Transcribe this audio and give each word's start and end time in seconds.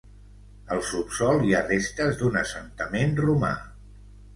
Al 0.75 0.81
subsòl 0.93 1.45
hi 1.49 1.55
ha 1.57 1.61
restes 1.69 2.19
d'un 2.23 2.43
assentament 2.45 3.17
romà. 3.25 3.59